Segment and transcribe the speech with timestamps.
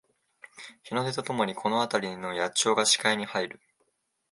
[0.81, 3.59] 日の出とともにこのあたりの野鳥が視界に入る